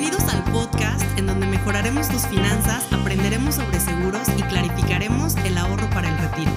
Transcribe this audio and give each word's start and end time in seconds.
Bienvenidos 0.00 0.32
al 0.32 0.44
podcast 0.52 1.18
en 1.18 1.26
donde 1.26 1.44
mejoraremos 1.48 2.08
tus 2.08 2.24
finanzas, 2.28 2.86
aprenderemos 2.92 3.56
sobre 3.56 3.80
seguros 3.80 4.28
y 4.38 4.42
clarificaremos 4.42 5.34
el 5.44 5.58
ahorro 5.58 5.90
para 5.90 6.08
el 6.08 6.16
retiro. 6.18 6.52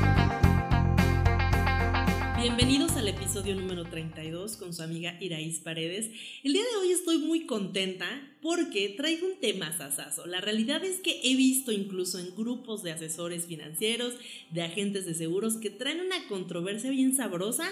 Bienvenidos 2.39 2.91
al 2.97 3.07
episodio 3.07 3.55
número 3.55 3.85
32 3.85 4.57
con 4.57 4.75
su 4.75 4.83
amiga 4.83 5.17
Iraís 5.19 5.59
Paredes. 5.59 6.11
El 6.43 6.53
día 6.53 6.61
de 6.61 6.77
hoy 6.81 6.91
estoy 6.91 7.17
muy 7.17 7.47
contenta 7.47 8.05
porque 8.43 8.89
traigo 8.89 9.25
un 9.25 9.39
tema 9.39 9.75
sasazo. 9.75 10.27
La 10.27 10.39
realidad 10.39 10.85
es 10.85 10.99
que 10.99 11.19
he 11.23 11.35
visto 11.35 11.71
incluso 11.71 12.19
en 12.19 12.35
grupos 12.35 12.83
de 12.83 12.91
asesores 12.91 13.47
financieros, 13.47 14.13
de 14.51 14.61
agentes 14.61 15.07
de 15.07 15.15
seguros, 15.15 15.57
que 15.57 15.71
traen 15.71 15.99
una 15.99 16.27
controversia 16.27 16.91
bien 16.91 17.15
sabrosa 17.15 17.67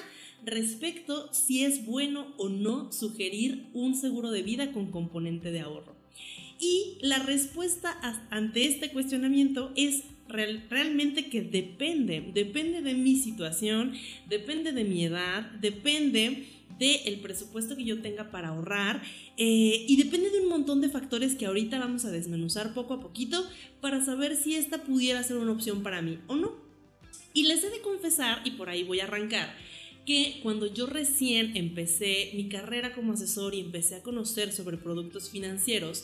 respecto 0.45 1.31
si 1.33 1.63
es 1.63 1.85
bueno 1.85 2.33
o 2.37 2.49
no 2.49 2.91
sugerir 2.91 3.67
un 3.73 3.95
seguro 3.95 4.31
de 4.31 4.41
vida 4.41 4.71
con 4.71 4.91
componente 4.91 5.51
de 5.51 5.61
ahorro. 5.61 5.95
Y 6.59 6.97
la 7.01 7.19
respuesta 7.19 7.97
ante 8.29 8.65
este 8.65 8.91
cuestionamiento 8.91 9.71
es 9.75 10.03
realmente 10.27 11.29
que 11.29 11.41
depende, 11.41 12.31
depende 12.33 12.81
de 12.81 12.93
mi 12.93 13.15
situación, 13.15 13.93
depende 14.27 14.73
de 14.73 14.83
mi 14.83 15.05
edad, 15.05 15.43
depende 15.59 16.47
del 16.77 17.19
presupuesto 17.19 17.75
que 17.75 17.83
yo 17.83 18.01
tenga 18.01 18.31
para 18.31 18.49
ahorrar 18.49 19.01
eh, 19.37 19.85
y 19.87 19.97
depende 19.97 20.29
de 20.29 20.41
un 20.41 20.49
montón 20.49 20.81
de 20.81 20.89
factores 20.89 21.35
que 21.35 21.45
ahorita 21.45 21.79
vamos 21.79 22.05
a 22.05 22.11
desmenuzar 22.11 22.73
poco 22.73 22.93
a 22.93 22.99
poquito 23.01 23.45
para 23.81 24.03
saber 24.03 24.35
si 24.35 24.55
esta 24.55 24.83
pudiera 24.83 25.23
ser 25.23 25.37
una 25.37 25.51
opción 25.51 25.83
para 25.83 26.01
mí 26.01 26.19
o 26.27 26.35
no. 26.35 26.53
Y 27.33 27.43
les 27.43 27.63
he 27.63 27.69
de 27.69 27.81
confesar, 27.81 28.41
y 28.43 28.51
por 28.51 28.69
ahí 28.69 28.83
voy 28.83 29.01
a 29.01 29.03
arrancar, 29.03 29.55
que 30.09 30.39
cuando 30.41 30.65
yo 30.65 30.87
recién 30.87 31.55
empecé 31.55 32.31
mi 32.33 32.49
carrera 32.49 32.95
como 32.95 33.13
asesor 33.13 33.53
y 33.53 33.59
empecé 33.59 33.93
a 33.93 34.01
conocer 34.01 34.51
sobre 34.51 34.75
productos 34.75 35.29
financieros, 35.29 36.03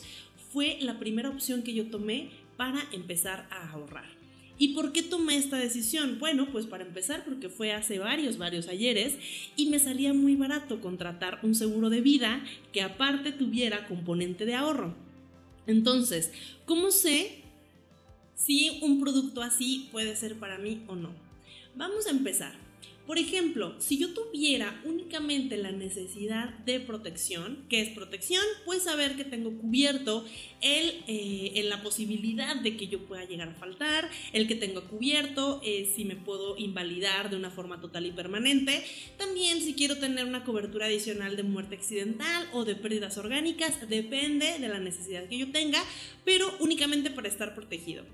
fue 0.52 0.78
la 0.80 1.00
primera 1.00 1.28
opción 1.28 1.64
que 1.64 1.74
yo 1.74 1.90
tomé 1.90 2.30
para 2.56 2.88
empezar 2.92 3.48
a 3.50 3.72
ahorrar. 3.72 4.06
¿Y 4.58 4.74
por 4.74 4.92
qué 4.92 5.02
tomé 5.02 5.36
esta 5.36 5.58
decisión? 5.58 6.20
Bueno, 6.20 6.52
pues 6.52 6.66
para 6.66 6.84
empezar 6.84 7.24
porque 7.24 7.48
fue 7.48 7.72
hace 7.72 7.98
varios, 7.98 8.38
varios 8.38 8.68
ayeres 8.68 9.18
y 9.56 9.70
me 9.70 9.80
salía 9.80 10.14
muy 10.14 10.36
barato 10.36 10.80
contratar 10.80 11.40
un 11.42 11.56
seguro 11.56 11.90
de 11.90 12.00
vida 12.00 12.44
que 12.72 12.82
aparte 12.82 13.32
tuviera 13.32 13.88
componente 13.88 14.46
de 14.46 14.54
ahorro. 14.54 14.94
Entonces, 15.66 16.30
¿cómo 16.64 16.92
sé 16.92 17.42
si 18.36 18.78
un 18.82 19.00
producto 19.00 19.42
así 19.42 19.88
puede 19.90 20.14
ser 20.14 20.36
para 20.36 20.58
mí 20.58 20.84
o 20.86 20.94
no? 20.94 21.10
Vamos 21.74 22.06
a 22.06 22.10
empezar. 22.10 22.66
Por 23.06 23.18
ejemplo, 23.18 23.76
si 23.78 23.98
yo 23.98 24.12
tuviera 24.14 24.80
únicamente 24.84 25.56
la 25.56 25.70
necesidad 25.70 26.50
de 26.64 26.80
protección, 26.80 27.64
¿qué 27.68 27.80
es 27.80 27.90
protección? 27.90 28.42
Pues 28.64 28.82
saber 28.82 29.14
que 29.14 29.22
tengo 29.22 29.56
cubierto 29.58 30.24
el, 30.60 31.04
eh, 31.06 31.52
en 31.54 31.68
la 31.68 31.84
posibilidad 31.84 32.56
de 32.56 32.76
que 32.76 32.88
yo 32.88 33.06
pueda 33.06 33.24
llegar 33.24 33.50
a 33.50 33.54
faltar, 33.54 34.10
el 34.32 34.48
que 34.48 34.56
tengo 34.56 34.82
cubierto, 34.88 35.60
eh, 35.64 35.88
si 35.94 36.04
me 36.04 36.16
puedo 36.16 36.58
invalidar 36.58 37.30
de 37.30 37.36
una 37.36 37.50
forma 37.50 37.80
total 37.80 38.06
y 38.06 38.10
permanente, 38.10 38.82
también 39.18 39.60
si 39.60 39.74
quiero 39.74 39.98
tener 39.98 40.24
una 40.24 40.44
cobertura 40.44 40.86
adicional 40.86 41.36
de 41.36 41.44
muerte 41.44 41.76
accidental 41.76 42.48
o 42.52 42.64
de 42.64 42.74
pérdidas 42.74 43.18
orgánicas, 43.18 43.88
depende 43.88 44.58
de 44.58 44.68
la 44.68 44.80
necesidad 44.80 45.28
que 45.28 45.38
yo 45.38 45.52
tenga, 45.52 45.82
pero 46.24 46.52
únicamente 46.58 47.10
para 47.10 47.28
estar 47.28 47.54
protegido. 47.54 48.04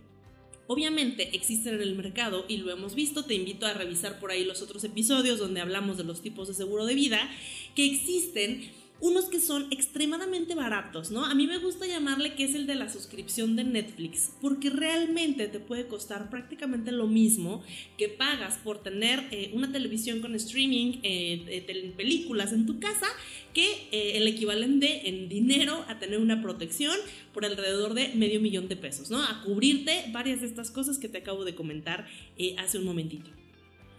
Obviamente 0.67 1.35
existen 1.35 1.75
en 1.75 1.83
el 1.83 1.95
mercado 1.95 2.45
y 2.49 2.59
lo 2.59 2.71
hemos 2.71 2.95
visto, 2.95 3.25
te 3.25 3.35
invito 3.35 3.67
a 3.67 3.75
revisar 3.75 4.21
por 4.21 4.31
ahí 4.31 4.45
los 4.45 4.63
otros 4.63 4.85
episodios 4.85 5.39
donde 5.39 5.61
hablamos 5.61 5.97
de 5.97 6.05
los 6.05 6.23
tipos 6.23 6.49
de 6.49 6.55
seguro 6.55 6.87
de 6.87 6.95
vida, 6.95 7.31
que 7.75 7.85
existen 7.85 8.71
unos 9.03 9.25
que 9.25 9.41
son 9.41 9.67
extremadamente 9.73 10.55
baratos, 10.55 11.11
¿no? 11.11 11.25
A 11.25 11.35
mí 11.35 11.49
me 11.49 11.59
gusta 11.59 11.89
llamarle 11.89 12.35
que 12.35 12.45
es 12.45 12.55
el 12.55 12.69
de 12.69 12.77
la 12.77 12.89
suscripción 12.89 13.57
de 13.57 13.65
Netflix, 13.65 14.31
porque 14.41 14.71
realmente 14.71 15.49
te 15.49 15.59
puede 15.59 15.89
costar 15.89 16.31
prácticamente 16.31 16.93
lo 16.93 17.09
mismo 17.09 17.65
que 17.99 18.09
pagas 18.09 18.59
por 18.59 18.81
tener 18.81 19.27
eh, 19.33 19.51
una 19.55 19.73
televisión 19.73 20.21
con 20.21 20.37
streaming, 20.37 21.01
eh, 21.03 21.93
películas 21.97 22.53
en 22.53 22.65
tu 22.65 22.79
casa, 22.79 23.09
que 23.53 23.67
eh, 23.91 24.19
el 24.19 24.29
equivalente 24.29 25.09
en 25.09 25.29
dinero 25.29 25.85
a 25.89 25.99
tener 25.99 26.21
una 26.21 26.41
protección 26.41 26.97
por 27.35 27.45
alrededor 27.45 27.95
de 27.95 28.13
medio 28.15 28.41
millón 28.41 28.69
de 28.69 28.77
pesos, 28.77 29.11
¿no? 29.11 29.21
A 29.21 29.43
cubrirte 29.43 30.05
varias 30.13 30.43
de 30.43 30.47
estas 30.47 30.71
cosas 30.71 30.99
que 30.99 31.09
te 31.09 31.19
acabo 31.19 31.45
de 31.45 31.57
comentar 31.57 32.07
hace 32.57 32.79
un 32.79 32.85
momentito. 32.85 33.42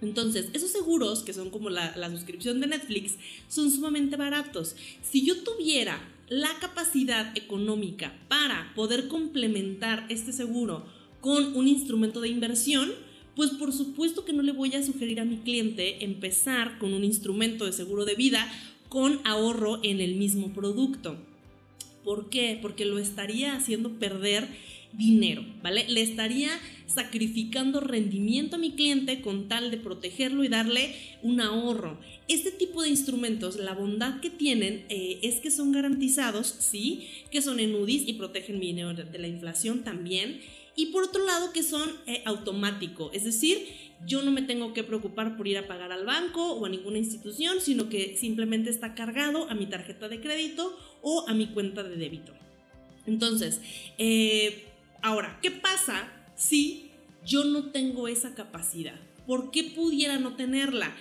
Entonces, 0.03 0.49
esos 0.53 0.69
seguros, 0.69 1.23
que 1.23 1.33
son 1.33 1.49
como 1.49 1.69
la, 1.69 2.09
suscripción 2.11 2.59
de 2.59 2.67
Netflix, 2.67 3.13
son 3.47 3.71
sumamente 3.71 4.17
baratos. 4.17 4.75
Si 5.01 5.25
yo 5.25 5.43
tuviera 5.43 5.97
la 6.27 6.49
capacidad 6.59 7.35
económica 7.37 8.13
para 8.27 8.73
poder 8.75 9.07
complementar 9.07 10.05
este 10.09 10.33
seguro 10.33 10.85
con 11.21 11.55
un 11.55 11.67
instrumento 11.67 12.19
de 12.19 12.29
inversión, 12.29 12.91
pues 13.35 13.51
por 13.51 13.71
supuesto 13.71 14.25
que 14.25 14.33
no 14.33 14.43
le 14.43 14.51
voy 14.51 14.75
a 14.75 14.83
sugerir 14.83 15.19
a 15.19 15.25
mi 15.25 15.37
cliente 15.37 16.03
empezar 16.03 16.77
con 16.79 16.93
un 16.93 17.03
instrumento 17.03 17.65
de 17.65 17.71
seguro 17.71 18.05
de 18.05 18.15
vida 18.15 18.51
con 18.89 19.21
ahorro 19.23 19.79
en 19.83 20.01
el 20.01 20.15
mismo 20.15 20.53
producto. 20.53 21.17
¿Por 22.03 22.29
qué? 22.29 22.59
Porque 22.61 22.85
lo 22.85 22.99
estaría 22.99 23.55
haciendo 23.55 23.91
perder 23.93 24.49
dinero, 24.97 25.43
¿vale? 25.61 25.85
Le 25.89 26.01
estaría 26.01 26.49
sacrificando 26.85 27.79
rendimiento 27.79 28.55
a 28.55 28.59
mi 28.59 28.71
cliente 28.71 29.21
con 29.21 29.47
tal 29.47 29.71
de 29.71 29.77
protegerlo 29.77 30.43
y 30.43 30.47
darle 30.47 30.95
un 31.21 31.41
ahorro. 31.41 31.99
Este 32.27 32.51
tipo 32.51 32.83
de 32.83 32.89
instrumentos, 32.89 33.57
la 33.57 33.73
bondad 33.73 34.19
que 34.19 34.29
tienen 34.29 34.85
eh, 34.89 35.19
es 35.23 35.39
que 35.39 35.51
son 35.51 35.71
garantizados, 35.71 36.47
sí, 36.59 37.07
que 37.31 37.41
son 37.41 37.59
en 37.59 37.75
UDIs 37.75 38.07
y 38.07 38.13
protegen 38.13 38.59
mi 38.59 38.67
dinero 38.67 38.93
de 38.93 39.19
la 39.19 39.27
inflación 39.27 39.83
también. 39.83 40.41
Y 40.75 40.87
por 40.87 41.03
otro 41.03 41.25
lado, 41.25 41.53
que 41.53 41.61
son 41.61 41.87
eh, 42.07 42.23
automáticos, 42.25 43.11
es 43.13 43.23
decir, 43.23 43.59
yo 44.07 44.23
no 44.23 44.31
me 44.31 44.41
tengo 44.41 44.73
que 44.73 44.83
preocupar 44.83 45.37
por 45.37 45.47
ir 45.47 45.57
a 45.57 45.67
pagar 45.67 45.91
al 45.91 46.05
banco 46.05 46.53
o 46.53 46.65
a 46.65 46.69
ninguna 46.69 46.97
institución, 46.97 47.61
sino 47.61 47.89
que 47.89 48.17
simplemente 48.17 48.69
está 48.69 48.95
cargado 48.95 49.49
a 49.49 49.53
mi 49.53 49.67
tarjeta 49.67 50.09
de 50.09 50.19
crédito 50.19 50.77
o 51.01 51.25
a 51.27 51.33
mi 51.33 51.47
cuenta 51.47 51.83
de 51.83 51.95
débito. 51.95 52.33
Entonces, 53.05 53.61
eh, 53.97 54.63
Ahora, 55.03 55.37
¿qué 55.41 55.51
pasa 55.51 56.09
si 56.33 56.89
yo 57.25 57.43
no 57.43 57.71
tengo 57.71 58.07
esa 58.07 58.35
capacidad? 58.35 58.95
¿Por 59.27 59.51
qué 59.51 59.65
pudiera 59.65 60.17
no 60.17 60.37
tenerla? 60.37 60.95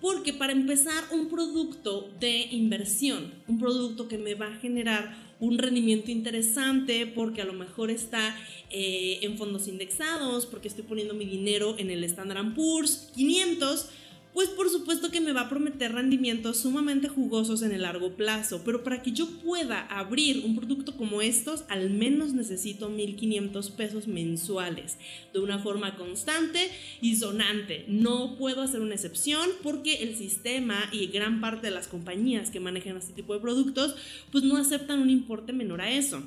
Porque 0.00 0.32
para 0.32 0.52
empezar, 0.52 1.04
un 1.12 1.28
producto 1.28 2.10
de 2.18 2.48
inversión, 2.50 3.30
un 3.46 3.58
producto 3.58 4.08
que 4.08 4.16
me 4.16 4.34
va 4.34 4.46
a 4.46 4.56
generar 4.56 5.14
un 5.38 5.58
rendimiento 5.58 6.10
interesante, 6.10 7.06
porque 7.06 7.42
a 7.42 7.44
lo 7.44 7.52
mejor 7.52 7.90
está 7.90 8.34
eh, 8.70 9.18
en 9.20 9.36
fondos 9.36 9.68
indexados, 9.68 10.46
porque 10.46 10.68
estoy 10.68 10.84
poniendo 10.84 11.12
mi 11.12 11.26
dinero 11.26 11.74
en 11.76 11.90
el 11.90 12.04
Standard 12.04 12.54
Poor's 12.54 13.10
500, 13.14 13.90
pues 14.34 14.48
por 14.48 14.70
supuesto 14.70 15.10
que 15.10 15.20
me 15.20 15.32
va 15.32 15.42
a 15.42 15.48
prometer 15.48 15.92
rendimientos 15.92 16.58
sumamente 16.58 17.08
jugosos 17.08 17.62
en 17.62 17.72
el 17.72 17.82
largo 17.82 18.14
plazo, 18.14 18.62
pero 18.64 18.82
para 18.82 19.02
que 19.02 19.12
yo 19.12 19.26
pueda 19.44 19.80
abrir 19.80 20.44
un 20.44 20.56
producto 20.56 20.96
como 20.96 21.22
estos, 21.22 21.64
al 21.68 21.90
menos 21.90 22.32
necesito 22.32 22.90
1.500 22.90 23.70
pesos 23.72 24.08
mensuales, 24.08 24.96
de 25.32 25.40
una 25.40 25.58
forma 25.58 25.96
constante 25.96 26.70
y 27.00 27.16
sonante. 27.16 27.84
No 27.88 28.36
puedo 28.36 28.62
hacer 28.62 28.80
una 28.80 28.94
excepción 28.94 29.48
porque 29.62 30.02
el 30.02 30.16
sistema 30.16 30.88
y 30.92 31.08
gran 31.08 31.40
parte 31.40 31.66
de 31.66 31.74
las 31.74 31.88
compañías 31.88 32.50
que 32.50 32.60
manejan 32.60 32.96
este 32.96 33.12
tipo 33.12 33.34
de 33.34 33.40
productos, 33.40 33.94
pues 34.30 34.44
no 34.44 34.56
aceptan 34.56 35.00
un 35.00 35.10
importe 35.10 35.52
menor 35.52 35.80
a 35.80 35.90
eso. 35.90 36.22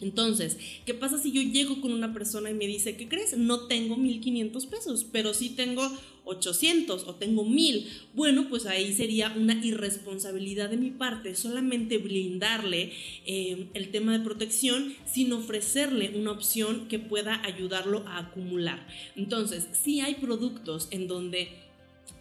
Entonces, 0.00 0.58
¿qué 0.84 0.94
pasa 0.94 1.18
si 1.18 1.32
yo 1.32 1.40
llego 1.42 1.80
con 1.80 1.92
una 1.92 2.12
persona 2.12 2.50
y 2.50 2.54
me 2.54 2.66
dice, 2.66 2.96
¿qué 2.96 3.08
crees? 3.08 3.36
No 3.36 3.66
tengo 3.66 3.96
1500 3.96 4.66
pesos, 4.66 5.06
pero 5.10 5.32
sí 5.32 5.50
tengo 5.50 5.90
800 6.24 7.04
o 7.06 7.14
tengo 7.14 7.44
1000. 7.44 7.88
Bueno, 8.12 8.48
pues 8.50 8.66
ahí 8.66 8.92
sería 8.92 9.32
una 9.36 9.54
irresponsabilidad 9.64 10.68
de 10.68 10.76
mi 10.76 10.90
parte 10.90 11.34
solamente 11.34 11.98
blindarle 11.98 12.92
eh, 13.24 13.68
el 13.72 13.90
tema 13.90 14.12
de 14.12 14.24
protección 14.24 14.94
sin 15.06 15.32
ofrecerle 15.32 16.12
una 16.14 16.32
opción 16.32 16.88
que 16.88 16.98
pueda 16.98 17.42
ayudarlo 17.44 18.06
a 18.06 18.18
acumular. 18.18 18.86
Entonces, 19.14 19.68
si 19.72 20.00
hay 20.00 20.16
productos 20.16 20.88
en 20.90 21.06
donde 21.06 21.48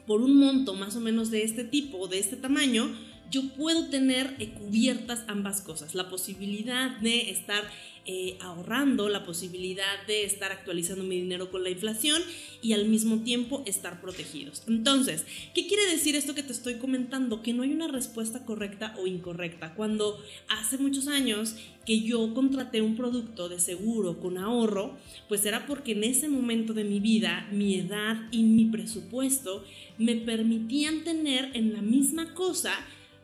por 0.08 0.22
un 0.22 0.38
monto 0.38 0.76
más 0.76 0.96
o 0.96 1.02
menos 1.02 1.32
de 1.32 1.44
este 1.44 1.64
tipo 1.64 1.98
o 1.98 2.08
de 2.08 2.20
este 2.20 2.36
tamaño, 2.36 2.96
yo 3.32 3.50
puedo 3.50 3.90
tener 3.90 4.36
eh, 4.40 4.50
cubiertas 4.50 5.24
ambas 5.28 5.62
cosas, 5.62 5.96
la 5.96 6.10
posibilidad 6.10 6.98
de 7.00 7.30
estar 7.30 7.64
eh, 8.08 8.38
ahorrando, 8.40 9.10
la 9.10 9.26
posibilidad 9.26 10.06
de 10.06 10.26
estar 10.26 10.52
actualizando 10.52 11.04
mi 11.04 11.16
dinero 11.16 11.50
con 11.50 11.64
la 11.64 11.72
inflación 11.72 12.22
y 12.62 12.74
al 12.74 12.86
mismo 12.86 13.24
tiempo 13.24 13.64
estar 13.66 14.00
protegidos. 14.00 14.62
Entonces, 14.68 15.26
¿qué 15.56 15.66
quiere 15.66 15.88
decir 15.88 16.16
esto 16.16 16.36
que 16.36 16.44
te 16.44 16.54
estoy 16.54 16.76
comentando? 16.76 17.42
Que 17.42 17.52
no 17.52 17.64
hay 17.64 17.72
una 17.72 17.88
respuesta 17.88 18.46
correcta 18.46 18.94
o 19.00 19.08
incorrecta. 19.08 19.74
Cuando 19.74 20.24
hace 20.50 20.78
muchos 20.78 21.08
años 21.08 21.56
que 21.84 22.02
yo 22.02 22.32
contraté 22.36 22.84
un 22.84 22.96
producto 22.96 23.50
de 23.50 23.60
seguro 23.60 24.20
con 24.20 24.38
ahorro, 24.38 24.96
pues 25.28 25.44
era 25.44 25.66
porque 25.66 25.94
en 25.94 26.04
ese 26.04 26.30
momento 26.30 26.76
de 26.76 26.84
mi 26.84 27.00
vida, 27.00 27.48
mi 27.52 27.74
edad 27.74 28.18
y 28.30 28.44
mi 28.44 28.66
presupuesto 28.66 29.64
me 29.98 30.16
permitían 30.16 31.04
tener 31.04 31.50
en 31.56 31.74
la 31.74 31.82
misma 31.82 32.36
cosa 32.36 32.76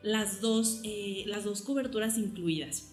las 0.02 0.40
dos, 0.40 0.80
eh, 0.84 1.24
las 1.26 1.44
dos 1.44 1.62
coberturas 1.62 2.18
incluidas. 2.18 2.88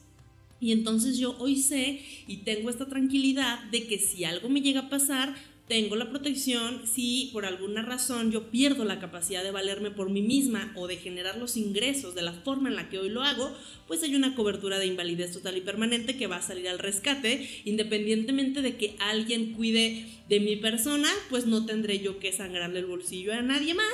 Y 0.62 0.72
entonces 0.72 1.18
yo 1.18 1.36
hoy 1.40 1.56
sé 1.58 2.02
y 2.28 2.38
tengo 2.38 2.70
esta 2.70 2.88
tranquilidad 2.88 3.64
de 3.72 3.88
que 3.88 3.98
si 3.98 4.26
algo 4.26 4.50
me 4.50 4.62
llega 4.62 4.82
a 4.82 4.90
pasar, 4.90 5.36
tengo 5.70 5.96
la 5.96 6.10
protección 6.10 6.82
si 6.88 7.30
por 7.32 7.46
alguna 7.46 7.84
razón 7.84 8.32
yo 8.32 8.50
pierdo 8.50 8.86
la 8.86 9.00
capacidad 9.00 9.44
de 9.44 9.52
valerme 9.52 9.92
por 9.92 10.10
mí 10.10 10.24
misma 10.24 10.74
o 10.76 10.88
de 10.88 10.98
generar 10.98 11.38
los 11.38 11.58
ingresos 11.58 12.16
de 12.16 12.24
la 12.24 12.34
forma 12.34 12.70
en 12.70 12.76
la 12.76 12.90
que 12.90 12.98
hoy 12.98 13.10
lo 13.10 13.22
hago, 13.22 13.56
pues 13.88 14.02
hay 14.02 14.16
una 14.16 14.34
cobertura 14.34 14.80
de 14.80 14.88
invalidez 14.88 15.32
total 15.32 15.58
y 15.58 15.62
permanente 15.62 16.18
que 16.18 16.26
va 16.26 16.38
a 16.38 16.42
salir 16.42 16.68
al 16.68 16.80
rescate, 16.80 17.48
independientemente 17.66 18.64
de 18.64 18.78
que 18.78 18.96
alguien 18.98 19.54
cuide 19.54 20.08
de 20.28 20.40
mi 20.40 20.56
persona, 20.56 21.08
pues 21.30 21.46
no 21.46 21.66
tendré 21.68 22.00
yo 22.00 22.18
que 22.18 22.34
sangrarle 22.34 22.80
el 22.80 22.88
bolsillo 22.88 23.32
a 23.32 23.44
nadie 23.44 23.76
más. 23.76 23.94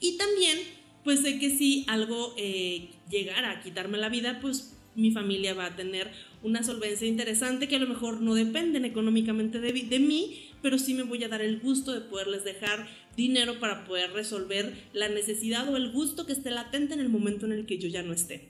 Y 0.00 0.16
también, 0.16 0.58
pues 1.10 1.22
sé 1.22 1.40
que 1.40 1.50
si 1.50 1.84
algo 1.88 2.34
eh, 2.36 2.86
llegara 3.10 3.50
a 3.50 3.62
quitarme 3.62 3.98
la 3.98 4.08
vida, 4.08 4.38
pues 4.40 4.76
mi 4.94 5.10
familia 5.10 5.54
va 5.54 5.66
a 5.66 5.74
tener 5.74 6.08
una 6.44 6.62
solvencia 6.62 7.04
interesante 7.04 7.66
que 7.66 7.74
a 7.74 7.80
lo 7.80 7.88
mejor 7.88 8.20
no 8.20 8.36
dependen 8.36 8.84
económicamente 8.84 9.58
de, 9.58 9.72
de 9.72 9.98
mí, 9.98 10.36
pero 10.62 10.78
sí 10.78 10.94
me 10.94 11.02
voy 11.02 11.24
a 11.24 11.28
dar 11.28 11.42
el 11.42 11.58
gusto 11.58 11.92
de 11.92 12.02
poderles 12.02 12.44
dejar 12.44 12.86
dinero 13.16 13.58
para 13.58 13.86
poder 13.86 14.12
resolver 14.12 14.72
la 14.92 15.08
necesidad 15.08 15.68
o 15.68 15.76
el 15.76 15.90
gusto 15.90 16.26
que 16.26 16.32
esté 16.32 16.52
latente 16.52 16.94
en 16.94 17.00
el 17.00 17.08
momento 17.08 17.44
en 17.44 17.54
el 17.54 17.66
que 17.66 17.78
yo 17.78 17.88
ya 17.88 18.04
no 18.04 18.12
esté. 18.12 18.46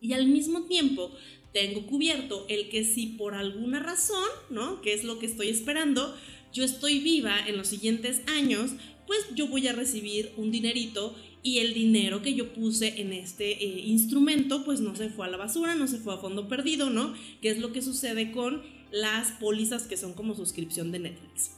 Y 0.00 0.14
al 0.14 0.26
mismo 0.26 0.64
tiempo 0.64 1.12
tengo 1.52 1.86
cubierto 1.86 2.46
el 2.48 2.68
que 2.68 2.82
si 2.82 3.10
por 3.10 3.36
alguna 3.36 3.78
razón, 3.78 4.28
¿no? 4.50 4.82
Que 4.82 4.92
es 4.92 5.04
lo 5.04 5.20
que 5.20 5.26
estoy 5.26 5.50
esperando, 5.50 6.16
yo 6.52 6.64
estoy 6.64 6.98
viva 6.98 7.46
en 7.46 7.56
los 7.56 7.68
siguientes 7.68 8.22
años, 8.26 8.72
pues 9.06 9.20
yo 9.34 9.46
voy 9.46 9.68
a 9.68 9.72
recibir 9.72 10.32
un 10.36 10.50
dinerito 10.50 11.14
y 11.42 11.58
el 11.58 11.74
dinero 11.74 12.22
que 12.22 12.34
yo 12.34 12.52
puse 12.52 13.00
en 13.00 13.12
este 13.12 13.64
eh, 13.64 13.80
instrumento 13.86 14.64
pues 14.64 14.80
no 14.80 14.94
se 14.94 15.08
fue 15.08 15.26
a 15.26 15.30
la 15.30 15.36
basura, 15.36 15.74
no 15.74 15.88
se 15.88 15.98
fue 15.98 16.14
a 16.14 16.18
fondo 16.18 16.48
perdido, 16.48 16.90
¿no? 16.90 17.14
Que 17.40 17.50
es 17.50 17.58
lo 17.58 17.72
que 17.72 17.82
sucede 17.82 18.30
con 18.32 18.62
las 18.92 19.32
pólizas 19.32 19.84
que 19.84 19.96
son 19.96 20.12
como 20.12 20.34
suscripción 20.34 20.92
de 20.92 21.00
Netflix. 21.00 21.52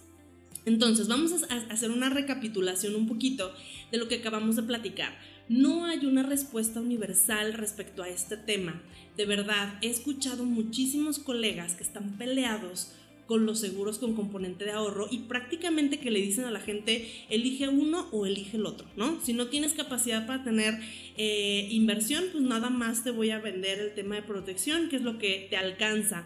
Entonces, 0.67 1.09
vamos 1.09 1.33
a 1.51 1.55
hacer 1.71 1.91
una 1.91 2.09
recapitulación 2.09 2.95
un 2.95 3.07
poquito 3.07 3.53
de 3.93 3.99
lo 3.99 4.09
que 4.09 4.17
acabamos 4.17 4.57
de 4.57 4.63
platicar. 4.63 5.15
No 5.49 5.85
hay 5.85 6.07
una 6.07 6.23
respuesta 6.23 6.81
universal 6.81 7.53
respecto 7.53 8.03
a 8.03 8.09
este 8.09 8.39
tema. 8.39 8.81
De 9.17 9.27
verdad, 9.27 9.79
he 9.83 9.89
escuchado 9.89 10.45
muchísimos 10.47 11.19
colegas 11.19 11.75
que 11.75 11.83
están 11.83 12.17
peleados 12.17 12.93
con 13.27 13.47
los 13.47 13.61
seguros 13.61 13.99
con 13.99 14.15
componente 14.15 14.65
de 14.65 14.73
ahorro 14.73 15.09
y 15.11 15.19
prácticamente 15.19 15.99
que 15.99 16.11
le 16.11 16.21
dicen 16.21 16.45
a 16.45 16.51
la 16.51 16.61
gente 16.61 17.11
elige 17.31 17.69
uno 17.69 18.09
o 18.13 18.27
elige 18.27 18.57
el 18.57 18.67
otro, 18.67 18.87
¿no? 18.97 19.21
Si 19.23 19.33
no 19.33 19.47
tienes 19.47 19.73
capacidad 19.73 20.27
para 20.27 20.45
tener 20.45 20.79
eh, 21.17 21.69
inversión, 21.71 22.25
pues 22.33 22.45
nada 22.45 22.71
más 22.71 23.05
te 23.05 23.11
voy 23.11 23.31
a 23.31 23.39
vender 23.39 23.79
el 23.79 23.95
tema 23.95 24.17
de 24.17 24.23
protección, 24.23 24.89
que 24.89 24.97
es 24.97 25.03
lo 25.03 25.19
que 25.19 25.47
te 25.49 25.57
alcanza 25.57 26.25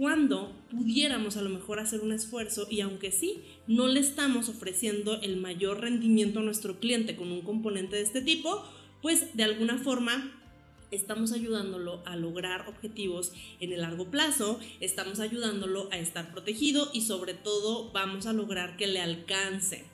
cuando 0.00 0.56
pudiéramos 0.70 1.36
a 1.36 1.42
lo 1.42 1.50
mejor 1.50 1.78
hacer 1.78 2.00
un 2.00 2.12
esfuerzo 2.12 2.66
y 2.70 2.80
aunque 2.80 3.12
sí, 3.12 3.42
no 3.66 3.86
le 3.86 4.00
estamos 4.00 4.48
ofreciendo 4.48 5.20
el 5.20 5.36
mayor 5.36 5.82
rendimiento 5.82 6.38
a 6.40 6.42
nuestro 6.42 6.80
cliente 6.80 7.16
con 7.16 7.30
un 7.30 7.42
componente 7.42 7.96
de 7.96 8.02
este 8.02 8.22
tipo, 8.22 8.64
pues 9.02 9.36
de 9.36 9.44
alguna 9.44 9.76
forma 9.76 10.39
estamos 10.90 11.32
ayudándolo 11.32 12.02
a 12.06 12.16
lograr 12.16 12.68
objetivos 12.68 13.32
en 13.60 13.72
el 13.72 13.82
largo 13.82 14.10
plazo, 14.10 14.58
estamos 14.80 15.20
ayudándolo 15.20 15.88
a 15.92 15.98
estar 15.98 16.32
protegido 16.32 16.90
y 16.92 17.02
sobre 17.02 17.34
todo 17.34 17.90
vamos 17.92 18.26
a 18.26 18.32
lograr 18.32 18.76
que 18.76 18.86
le 18.86 19.00
alcance. 19.00 19.84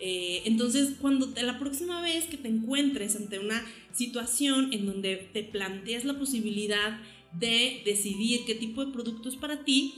Eh, 0.00 0.42
entonces, 0.44 0.94
cuando 1.00 1.28
la 1.42 1.58
próxima 1.58 2.00
vez 2.00 2.26
que 2.26 2.36
te 2.36 2.48
encuentres 2.48 3.16
ante 3.16 3.38
una 3.38 3.64
situación 3.92 4.72
en 4.72 4.86
donde 4.86 5.28
te 5.32 5.42
planteas 5.42 6.04
la 6.04 6.18
posibilidad 6.18 7.00
de 7.32 7.82
decidir 7.84 8.42
qué 8.46 8.54
tipo 8.54 8.84
de 8.84 8.92
producto 8.92 9.28
es 9.28 9.36
para 9.36 9.64
ti, 9.64 9.94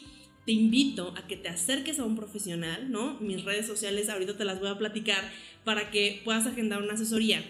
te 0.46 0.52
invito 0.52 1.12
a 1.16 1.26
que 1.26 1.36
te 1.36 1.48
acerques 1.48 1.98
a 1.98 2.04
un 2.04 2.16
profesional, 2.16 2.90
¿no? 2.90 3.18
Mis 3.20 3.44
redes 3.44 3.66
sociales 3.66 4.08
ahorita 4.08 4.38
te 4.38 4.46
las 4.46 4.58
voy 4.58 4.70
a 4.70 4.78
platicar 4.78 5.30
para 5.64 5.90
que 5.90 6.22
puedas 6.24 6.46
agendar 6.46 6.82
una 6.82 6.94
asesoría 6.94 7.44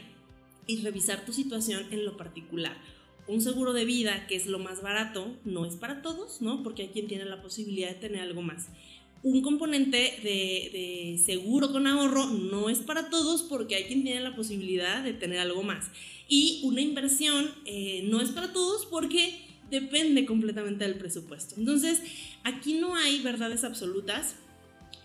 y 0.67 0.83
revisar 0.83 1.25
tu 1.25 1.33
situación 1.33 1.87
en 1.91 2.05
lo 2.05 2.17
particular. 2.17 2.77
Un 3.27 3.41
seguro 3.41 3.73
de 3.73 3.85
vida, 3.85 4.27
que 4.27 4.37
es 4.37 4.47
lo 4.47 4.59
más 4.59 4.83
barato, 4.83 5.37
no 5.45 5.67
es 5.67 5.77
para 5.77 6.03
todos, 6.03 6.43
¿no? 6.43 6.63
Porque 6.63 6.83
hay 6.83 6.89
quien 6.89 7.07
tiene 7.07 7.25
la 7.25 7.43
posibilidad 7.43 7.89
de 7.89 7.95
tener 7.95 8.23
algo 8.23 8.43
más. 8.43 8.69
Un 9.23 9.43
componente 9.43 10.19
de, 10.23 11.21
seguro 11.25 11.71
con 11.73 11.87
ahorro 11.87 12.27
no 12.27 12.71
es 12.71 12.79
para 12.79 13.11
todos 13.11 13.43
porque 13.43 13.77
hay 13.77 13.85
quien 13.85 14.03
tiene 14.03 14.21
la 14.21 14.35
posibilidad 14.35 15.03
de 15.05 15.13
tener 15.13 15.39
algo 15.39 15.63
más. 15.63 15.91
Y 16.29 16.61
una 16.65 16.81
inversión 16.81 17.51
eh, 17.67 18.03
no 18.09 18.21
es 18.21 18.31
para 18.31 18.53
todos 18.53 18.87
porque 18.87 19.47
depende 19.71 20.25
completamente 20.25 20.85
del 20.85 20.97
presupuesto. 20.97 21.55
Entonces, 21.59 22.01
aquí 22.45 22.75
no 22.75 22.97
hay 22.97 23.21
verdades 23.21 23.63
absolutas. 23.65 24.37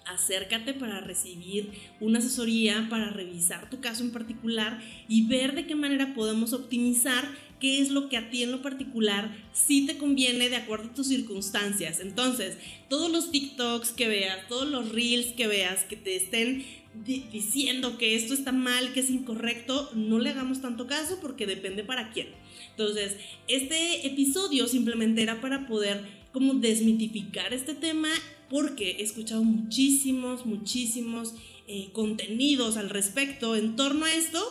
Acércate 0.05 0.73
para 0.73 1.01
recibir 1.01 1.71
una 1.99 2.19
asesoría, 2.19 2.87
para 2.89 3.09
revisar 3.09 3.69
tu 3.69 3.79
caso 3.79 4.03
en 4.03 4.11
particular 4.11 4.79
y 5.07 5.27
ver 5.27 5.55
de 5.55 5.65
qué 5.65 5.75
manera 5.75 6.13
podemos 6.13 6.53
optimizar 6.53 7.27
qué 7.59 7.79
es 7.79 7.89
lo 7.89 8.09
que 8.09 8.17
a 8.17 8.29
ti 8.29 8.43
en 8.43 8.51
lo 8.51 8.61
particular 8.61 9.35
sí 9.53 9.85
te 9.85 9.97
conviene 9.97 10.49
de 10.49 10.57
acuerdo 10.57 10.89
a 10.89 10.93
tus 10.93 11.07
circunstancias. 11.07 11.99
Entonces, 11.99 12.57
todos 12.89 13.11
los 13.11 13.31
TikToks 13.31 13.91
que 13.91 14.07
veas, 14.07 14.47
todos 14.47 14.67
los 14.67 14.91
reels 14.91 15.33
que 15.33 15.47
veas 15.47 15.83
que 15.83 15.95
te 15.95 16.15
estén 16.15 16.65
diciendo 17.03 17.97
que 17.97 18.15
esto 18.15 18.33
está 18.33 18.51
mal, 18.51 18.93
que 18.93 19.01
es 19.01 19.09
incorrecto, 19.09 19.89
no 19.95 20.19
le 20.19 20.29
hagamos 20.29 20.61
tanto 20.61 20.87
caso 20.87 21.19
porque 21.21 21.45
depende 21.45 21.83
para 21.83 22.11
quién. 22.11 22.27
Entonces, 22.71 23.17
este 23.47 24.07
episodio 24.07 24.67
simplemente 24.67 25.21
era 25.21 25.41
para 25.41 25.67
poder 25.67 26.24
como 26.35 26.55
desmitificar 26.55 27.53
este 27.53 27.73
tema 27.75 28.09
porque 28.49 28.97
he 28.99 29.03
escuchado 29.03 29.41
muchísimos, 29.45 30.45
muchísimos 30.45 31.33
eh, 31.65 31.91
contenidos 31.93 32.75
al 32.75 32.89
respecto 32.89 33.55
en 33.55 33.77
torno 33.77 34.03
a 34.03 34.13
esto 34.13 34.43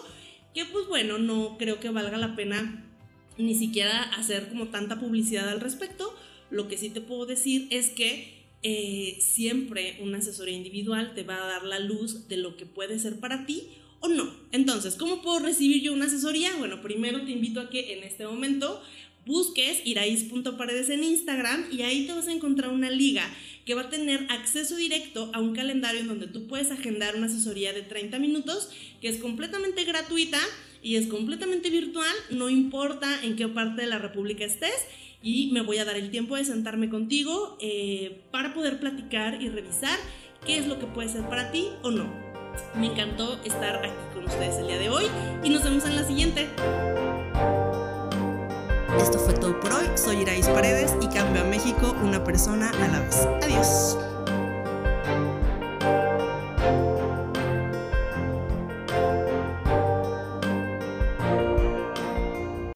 que 0.54 0.64
pues 0.64 0.88
bueno, 0.88 1.18
no 1.18 1.58
creo 1.58 1.80
que 1.80 1.90
valga 1.90 2.16
la 2.16 2.36
pena 2.36 2.90
ni 3.36 3.54
siquiera 3.54 4.02
hacer 4.02 4.48
como 4.48 4.68
tanta 4.68 4.98
publicidad 4.98 5.46
al 5.50 5.60
respecto. 5.60 6.16
Lo 6.48 6.68
que 6.68 6.78
sí 6.78 6.88
te 6.88 7.02
puedo 7.02 7.26
decir 7.26 7.68
es 7.68 7.90
que 7.90 8.46
eh, 8.62 9.18
siempre 9.20 9.98
una 10.00 10.18
asesoría 10.18 10.56
individual 10.56 11.12
te 11.14 11.22
va 11.22 11.36
a 11.36 11.46
dar 11.46 11.64
la 11.64 11.80
luz 11.80 12.28
de 12.28 12.38
lo 12.38 12.56
que 12.56 12.64
puede 12.64 12.98
ser 12.98 13.20
para 13.20 13.44
ti 13.44 13.68
o 14.00 14.08
no. 14.08 14.32
Entonces, 14.52 14.94
¿cómo 14.94 15.20
puedo 15.20 15.40
recibir 15.40 15.82
yo 15.82 15.92
una 15.92 16.06
asesoría? 16.06 16.56
Bueno, 16.56 16.80
primero 16.80 17.26
te 17.26 17.32
invito 17.32 17.60
a 17.60 17.68
que 17.68 17.92
en 17.92 18.04
este 18.04 18.26
momento 18.26 18.80
busques 19.26 19.80
iraís.paredes 19.84 20.90
en 20.90 21.04
Instagram 21.04 21.66
y 21.70 21.82
ahí 21.82 22.06
te 22.06 22.12
vas 22.12 22.28
a 22.28 22.32
encontrar 22.32 22.70
una 22.70 22.90
liga 22.90 23.24
que 23.64 23.74
va 23.74 23.82
a 23.82 23.90
tener 23.90 24.26
acceso 24.30 24.76
directo 24.76 25.30
a 25.32 25.40
un 25.40 25.54
calendario 25.54 26.00
en 26.00 26.08
donde 26.08 26.26
tú 26.26 26.46
puedes 26.46 26.70
agendar 26.70 27.16
una 27.16 27.26
asesoría 27.26 27.72
de 27.72 27.82
30 27.82 28.18
minutos 28.18 28.68
que 29.00 29.08
es 29.08 29.18
completamente 29.18 29.84
gratuita 29.84 30.38
y 30.82 30.96
es 30.96 31.06
completamente 31.06 31.70
virtual, 31.70 32.14
no 32.30 32.50
importa 32.50 33.24
en 33.24 33.36
qué 33.36 33.48
parte 33.48 33.82
de 33.82 33.88
la 33.88 33.98
República 33.98 34.44
estés 34.44 34.84
y 35.22 35.50
me 35.52 35.62
voy 35.62 35.78
a 35.78 35.86
dar 35.86 35.96
el 35.96 36.10
tiempo 36.10 36.36
de 36.36 36.44
sentarme 36.44 36.90
contigo 36.90 37.56
eh, 37.60 38.20
para 38.30 38.52
poder 38.52 38.78
platicar 38.78 39.40
y 39.40 39.48
revisar 39.48 39.98
qué 40.46 40.58
es 40.58 40.66
lo 40.66 40.78
que 40.78 40.86
puede 40.86 41.08
ser 41.08 41.26
para 41.30 41.50
ti 41.50 41.68
o 41.82 41.90
no. 41.90 42.12
Me 42.78 42.86
encantó 42.86 43.40
estar 43.44 43.76
aquí 43.76 44.14
con 44.14 44.24
ustedes 44.24 44.56
el 44.58 44.66
día 44.66 44.78
de 44.78 44.90
hoy 44.90 45.04
y 45.42 45.48
nos 45.48 45.64
vemos 45.64 45.86
en 45.86 45.96
la 45.96 46.06
siguiente. 46.06 46.46
Por 49.52 49.72
hoy. 49.74 49.86
Soy 49.94 50.22
Irais 50.22 50.48
Paredes 50.48 50.94
y 51.02 51.06
cambio 51.08 51.42
a 51.42 51.44
México 51.44 51.94
una 52.02 52.24
persona 52.24 52.70
a 52.70 52.88
la 52.88 53.00
vez. 53.00 53.28
Adiós. 53.42 53.98